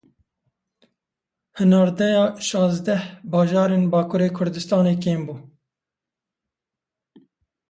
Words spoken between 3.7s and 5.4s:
Bakurê Kurdistanê kêm bû.